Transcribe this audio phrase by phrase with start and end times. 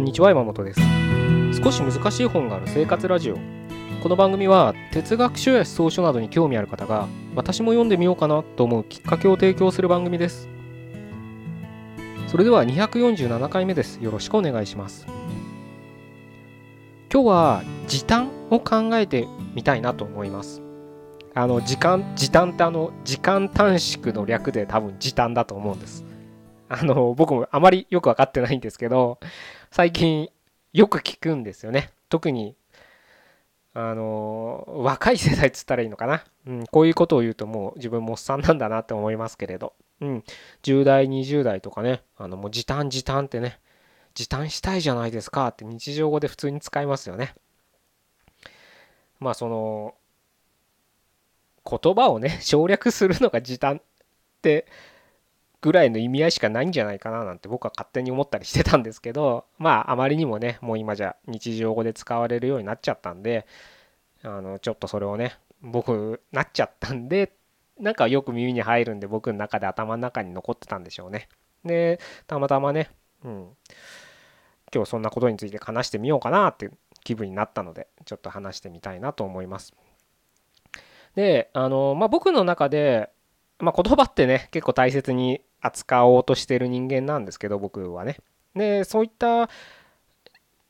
[0.00, 0.80] こんにちは山本です。
[1.62, 3.38] 少し難しい本がある生活ラジオ。
[4.02, 7.06] この番組は哲学書や思想書などに興味ある方が
[7.36, 10.48] 私も読んでみようかなと思うきっかけを提供する番組です。
[12.28, 14.02] それでは247回目です。
[14.02, 15.04] よろしくお願いします。
[17.12, 20.62] 今日は時短を考えてみたいなと思います。
[21.34, 26.06] あの時間時短ってあの時間短縮の略で多分時短だと思うんです。
[26.70, 29.18] あの僕もあまりよく分かってないんですけど
[29.70, 30.28] 最近
[30.72, 31.90] よく聞くんですよね。
[32.08, 32.56] 特に
[33.72, 40.24] あの若い世代っつったらいいのかな、うん、こういうことを言うともう自分もおっさんなんだなって思いますけれど、うん、
[40.64, 43.60] 10代20代とかねあのもう時短時短ってね
[44.14, 47.34] 時短したいじゃないですかって日常語で普通に使いますよね。
[49.20, 49.94] まあその
[51.64, 53.82] 言葉をね省略するのが時短っ
[54.42, 54.66] て
[55.60, 63.46] ぐらいの意味合いしかないんじゃないかななんて僕は勝手に思ったりしてたんですけど まああまりにもねもう今じゃ日常語で使われるようになっちゃったんで
[64.22, 67.32] あのちょっとそれをね僕なっちゃったんで
[67.78, 71.28] なんかよく耳に入るんで僕の中で頭の中に残ってたんでしょうね。
[71.64, 72.90] でたまたまね
[73.24, 73.56] うん。
[74.72, 79.74] 今日そんなことについて話してみようかなっていう気分になったのでちょっと話してみたいなと思います。
[81.16, 83.10] であのまあ僕の中で
[83.60, 88.18] まあ、言葉ってね結構大切に扱おうとしてる人間なんですけど僕はね。
[88.54, 89.48] でそういった、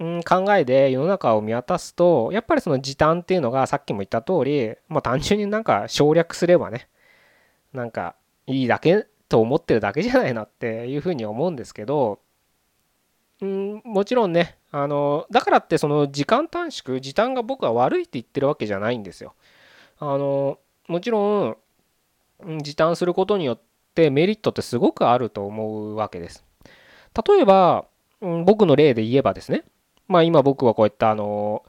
[0.00, 6.88] うん、考えで世の中を見渡すとやっぱりその時短っていうのがさっきも言った通り、まあ、単純になんか省略すればね
[7.72, 8.16] なんか
[8.46, 12.18] いいだけと思ってるだけじゃないなっていうふうに思うんですけど、
[13.40, 19.34] うん、もちろんねあのだからってその時間短縮時短が僕は悪いって言ってるわけじゃないんですよ。
[20.00, 21.56] あのもちろん
[22.62, 23.67] 時短することによって
[23.98, 26.44] ってメリットってすごくあると思うわけです。
[27.26, 27.86] 例えば、
[28.20, 29.64] うん、僕の例で言えばですね、
[30.06, 31.64] まあ今僕はこういったあの、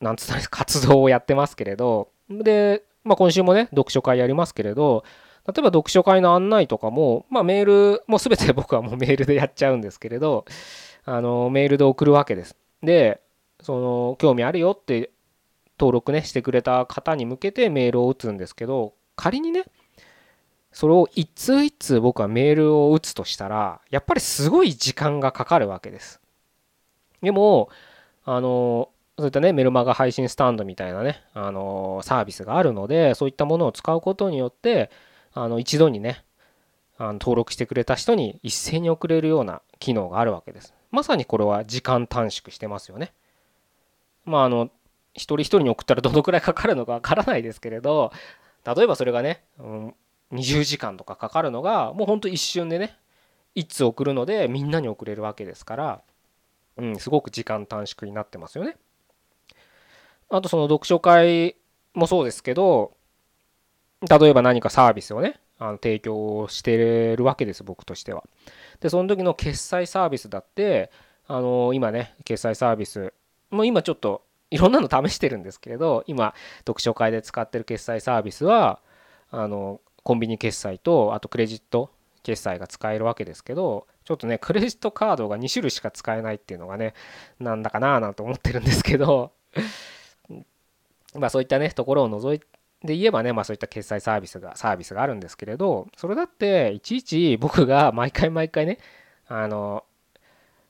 [0.00, 5.04] なんつったんですか、活動をやってますけれど、で、まあ今週もね、読書会やりますけれど、
[5.46, 10.44] 例えば読書会の案内とかも、まあメール、もう全て僕はもうメールでやっちゃうんですけれど、
[11.06, 12.56] あの、メールで送るわけです。
[12.82, 13.22] で、
[13.62, 15.10] その、興味あるよって
[15.78, 19.64] 登録ね、してくれた方に向けてメールを打つんですけど、仮にね、
[20.76, 26.20] それを一通一通僕はメールを打つとしたらやっぱりすごい時間がかかるわけです。
[27.22, 27.70] でも
[28.26, 34.90] あのそういったねメルマガ配信スタンドみたいなねあのサービスがあるのでそういったものを使うことによって
[35.32, 36.26] あの一度にね
[36.98, 40.74] あの登録してくれた人に一斉に送れるような機能があるわけです。
[40.90, 43.14] まさにこれは時間短縮してますよね。
[44.26, 44.68] まああの
[45.14, 48.12] 一人一人に送ったらどのくらいかかるのかわからないですけれど
[48.66, 49.94] 例えばそれがね、うん、
[50.32, 52.96] 20時間とかかかるのがもうほんと一瞬でね
[53.54, 56.00] 1通送るのでみんなに送れるわけですから、
[56.76, 58.76] うん、すごく時間短縮になってますよね。
[60.28, 61.56] あとその読書会
[61.94, 62.96] もそうですけど
[64.08, 68.24] 例えば何かサービスをねあの提供してるわけです僕としては。
[68.80, 70.90] でその時の決済サービスだって
[71.26, 73.12] あの今ね決済サービス
[73.50, 78.80] もう今ちょっといろんなの試してるんですけれど今読書会で使ってる決済サービスは
[79.30, 81.90] あのコンビニ決済とあとクレジット
[82.22, 86.94] 決済が使えるわけですけどちょっとねクレジットカードが2種類しか使えないっていうのがね
[87.40, 89.32] なんだかななんて思ってるんですけど
[91.16, 92.46] まあそういったねところを除いて
[92.94, 98.78] 言えばねまあそういった決済サービスがサービスがあるんですけれどそれだっていちいち僕が毎回毎回ね
[99.26, 99.82] あの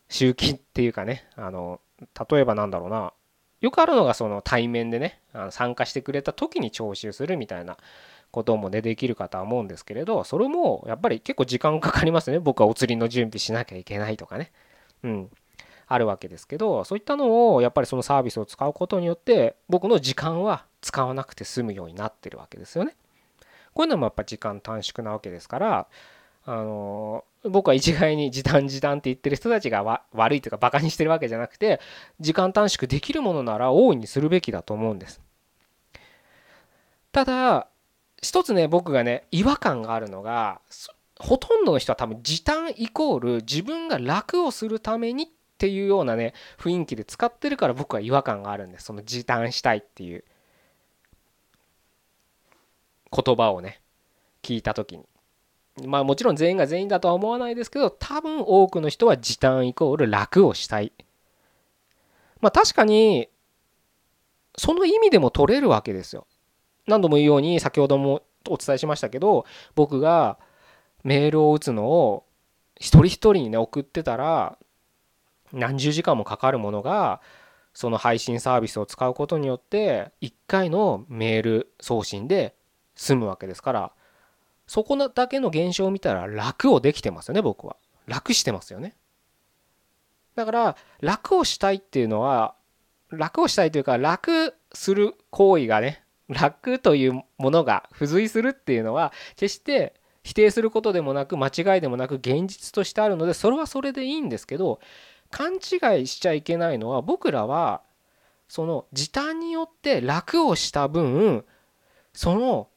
[0.08, 1.82] 集金っていうかねあの
[2.30, 3.12] 例えばなんだろうな
[3.60, 7.76] よくあるのがその対面でねあの参加してくれた時に徴収するみたいな
[8.36, 12.38] こともねできるかとは思うんですけれどそれもやっぱり結構時間かかりますね。
[12.38, 14.52] 僕はお釣りの準備しなきゃいけないとかね。
[15.02, 15.30] うん。
[15.88, 22.94] あるわけですけどそういったのをやっぱりそのサービスを使うことによって僕の時間は使わなくて済むようになってるわけですよね。
[23.72, 25.86] こういうのもやっぱ時間短縮なわけですから
[26.44, 31.80] あの僕は一概に時短時短って言ってる人たちが悪いというかバカにしてるわけじゃなくて
[32.20, 35.20] 時間短縮できるものなら大いにするべきだと思うんです。
[37.12, 37.68] ただ
[38.26, 40.60] 一つね僕がね違和感があるのが
[41.20, 45.26] ほとんどの人は多分時短イコール自分が楽をするためにっ
[45.58, 48.86] ていうようなね雰囲気で使ってるから僕は違和感があるんです。
[48.86, 50.24] その時短したいっていう。
[53.12, 53.80] 言葉をね
[54.42, 55.06] 聞いた時に。
[55.86, 60.92] まあもちろん全員が全員だとは思わないですけど多分多くの人は時短イコール楽をしたい。
[62.40, 63.28] まあ確かに
[64.58, 66.26] その意味でも取れるわけですよ。
[66.86, 69.44] 何度も言うように先ほどもお伝えしましたけど
[69.74, 70.38] 僕が
[71.04, 72.24] メールを打つのを
[72.76, 74.58] 一人一人にね送ってたら
[75.52, 77.20] 何十時間もかかるものが
[77.74, 82.54] その配信サービスを使うことによって1回のメール送信で
[82.94, 83.92] 済むわけですから
[84.66, 87.76] そこだけの現象を見たら楽をできてますよね僕は。
[88.06, 88.96] 楽してますよね。
[90.34, 92.54] だから楽をしたいっていうのは
[93.10, 104.80] 楽をしたいというか楽する行為がね楽というものが付随するっていうのは決して否定することでもなく間違いでもなく現実としてあるのでそれはそれでいいんですけど
[105.30, 107.82] 勘違いしちゃいけないのは僕らは
[108.48, 111.44] その時短によって楽をした分
[112.12, 112.68] その、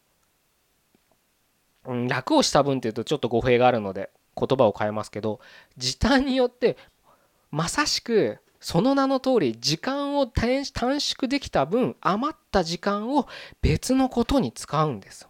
[1.85, 5.39] うん、楽をした分っていうとちょっと語弊があるので言葉を変えますけど
[5.77, 6.77] 時短によって
[7.51, 13.27] まさしくその名の通り時間を短縮できた分余った時間を
[13.61, 15.27] 別のことに使うんです。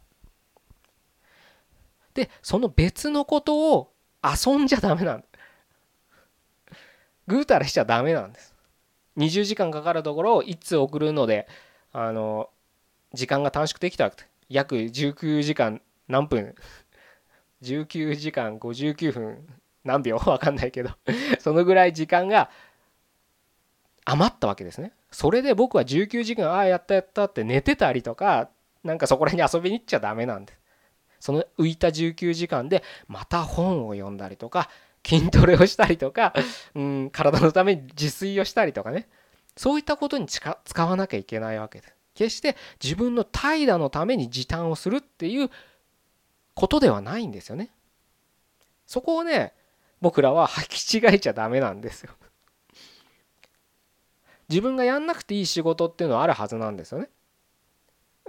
[2.13, 3.93] でその別のことを
[4.23, 5.23] 遊んじゃダメなん
[7.27, 8.55] ぐうたらしちゃダメなんです。
[9.17, 11.47] 20時間かかるところを1通送るので
[11.91, 12.49] あの
[13.13, 14.11] 時間が短縮できた
[14.49, 16.55] 約19時間何分。
[17.61, 19.47] 19時間59分。
[19.83, 20.17] 何秒？
[20.17, 20.89] わかんないけど。
[21.39, 22.49] そのぐらい時間が
[24.09, 24.91] 余ったわけですね。
[25.11, 28.49] それで僕は19時間ああやったやったって寝てたりとか
[28.83, 30.59] なんかそこら辺に遊びに行っちゃダメなんです。
[31.19, 34.69] その浮いた19時間でまた本を読んだりとか
[35.05, 36.33] 筋トレをしたりとか、
[36.75, 39.07] うん、体のために自炊をしたりとかね。
[39.55, 40.55] そういったことに使
[40.85, 41.93] わなきゃいけないわけです。
[42.15, 45.49] 決して自分の怠惰のために時短をするっていう
[46.53, 47.69] ことではないんですよね。
[48.85, 49.53] そこをね
[50.01, 52.13] 僕らは履き違えちゃダメなんですよ。
[54.49, 57.09] 自分がやんなくていい仕事っていうのはあるはずなんですよね。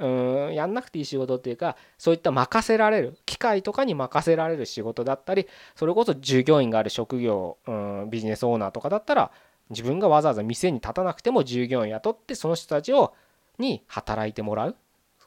[0.01, 0.07] う
[0.51, 5.47] んやんなくていい仕事っていうかそういった任せられる機械とかに任せられる仕事だったり
[5.77, 9.31] それこそ従業員がある職業うんビジネスオーナーとかだったら
[9.69, 13.15] 自分がわざわざ店に立たなくても従業員雇ってその人たちを
[13.59, 14.77] に働いてもらう。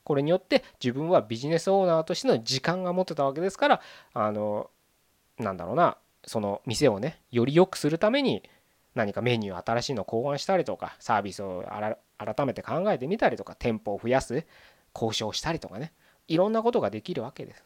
[0.03, 3.81] これによって自分はビジネスオーナーとしての時間が持てたわけですから
[4.13, 4.69] あの
[5.39, 8.43] なんだろうなその店をねより良くするために
[8.95, 11.65] 何かメニュー新しいの考案したりとかサービスを
[12.17, 14.45] 改めて考えてみたりとか店舗を増やす
[14.93, 15.93] 交渉したりとかね。
[16.27, 17.63] いろんなことができるわけです。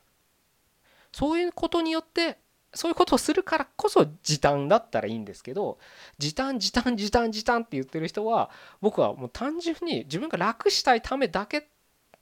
[1.11, 2.37] そういうことによって
[2.73, 5.79] そういうことをするからこそ時短だったらいいんですけど
[6.17, 8.49] 時短時短時短時短って言ってる人は
[8.81, 11.69] 僕はもう単純に自分が楽したいためだけ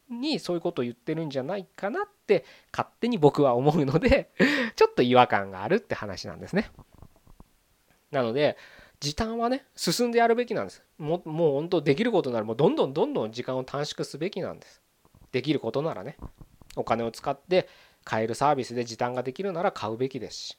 [0.10, 4.30] にそういうことを言ってるんじゃないかなって勝手に僕は思うので
[4.76, 6.70] ちょっと違和感があるって話なんですね。
[8.12, 8.56] なので
[9.06, 10.82] 時短はね進んでやるべきなんです。
[10.98, 14.82] ももう本当できることならもうどんどんどんどん時間を短縮すべきなんです。
[15.32, 16.18] できることならね
[16.76, 17.70] お金を使って
[18.04, 20.58] 買えるサービスで時短ができるなら買うべきですし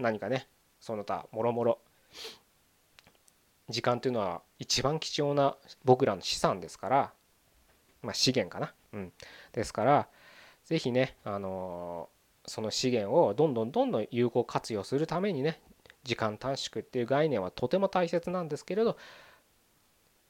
[0.00, 0.48] 何かね
[0.80, 1.78] その他もろもろ。
[3.68, 7.12] 時間というのは一番貴重な僕らの資産ですから
[8.02, 8.74] まあ資源かな。
[8.94, 9.12] うん。
[9.52, 10.08] ですから
[10.64, 12.08] 是非ねあの、
[12.46, 15.60] その資源をどんどんどんどん有効活用するためにね
[16.06, 18.96] 時間短縮っていう概念はとても大切なんですけれど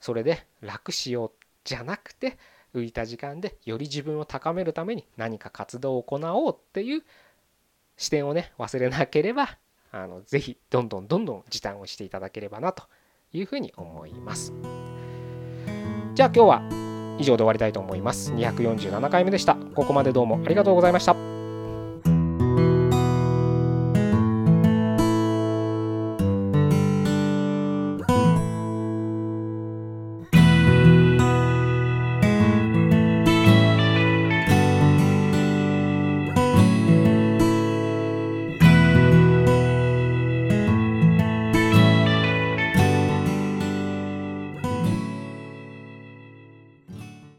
[0.00, 1.32] それで楽しよう
[1.64, 2.38] じゃなくて
[2.74, 7.02] 浮いた時間でより自分を高めるために何か活動を行おうっていう
[7.96, 9.56] 視点をね忘れなければ
[9.92, 12.84] あのぜひどんどんどんどん時短をしていただければなと
[13.32, 14.52] いうふうに思います。
[16.14, 16.62] じゃあ今日は
[17.18, 18.32] 以上で終わりたいと思います。
[18.32, 19.54] 247回目でした。
[19.54, 21.45] ここまでどうもありがとうございました。